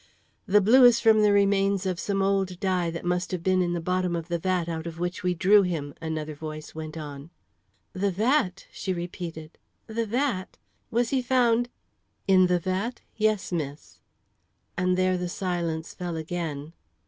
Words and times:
"The 0.47 0.61
blue 0.61 0.83
is 0.83 0.99
from 0.99 1.21
the 1.21 1.31
remains 1.31 1.85
of 1.85 1.99
some 1.99 2.23
old 2.23 2.59
dye 2.59 2.89
that 2.89 3.05
must 3.05 3.31
have 3.31 3.43
been 3.43 3.61
in 3.61 3.73
the 3.73 3.79
bottom 3.79 4.15
of 4.15 4.29
the 4.29 4.39
vat 4.39 4.67
out 4.67 4.87
of 4.87 4.97
which 4.99 5.21
we 5.21 5.35
drew 5.35 5.61
him," 5.61 5.93
another 6.01 6.33
voice 6.33 6.73
went 6.73 6.97
on. 6.97 7.29
"The 7.93 8.09
vat!" 8.09 8.65
she 8.71 8.93
repeated. 8.93 9.59
"The 9.85 10.07
vat! 10.07 10.57
Was 10.89 11.11
he 11.11 11.21
found" 11.21 11.69
"In 12.27 12.47
the 12.47 12.57
vat? 12.57 13.01
Yes, 13.15 13.51
miss." 13.51 13.99
And 14.75 14.97
there 14.97 15.19
the 15.19 15.29
silence 15.29 15.93
fell 15.93 16.15
again. 16.17 16.73